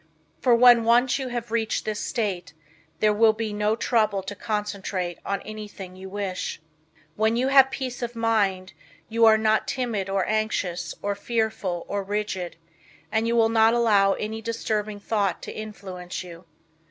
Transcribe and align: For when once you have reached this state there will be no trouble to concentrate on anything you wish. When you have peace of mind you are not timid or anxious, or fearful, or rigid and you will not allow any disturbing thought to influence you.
For 0.39 0.55
when 0.55 0.83
once 0.83 1.19
you 1.19 1.27
have 1.27 1.51
reached 1.51 1.85
this 1.85 1.99
state 1.99 2.53
there 3.01 3.13
will 3.13 3.33
be 3.33 3.53
no 3.53 3.75
trouble 3.75 4.23
to 4.23 4.33
concentrate 4.35 5.19
on 5.23 5.43
anything 5.43 5.95
you 5.95 6.09
wish. 6.09 6.59
When 7.15 7.35
you 7.35 7.49
have 7.49 7.69
peace 7.69 8.01
of 8.01 8.15
mind 8.15 8.73
you 9.09 9.25
are 9.25 9.37
not 9.37 9.67
timid 9.67 10.09
or 10.09 10.25
anxious, 10.25 10.95
or 11.03 11.13
fearful, 11.13 11.85
or 11.87 12.01
rigid 12.03 12.55
and 13.11 13.27
you 13.27 13.35
will 13.35 13.49
not 13.49 13.75
allow 13.75 14.13
any 14.13 14.41
disturbing 14.41 14.99
thought 14.99 15.39
to 15.43 15.55
influence 15.55 16.23
you. 16.23 16.45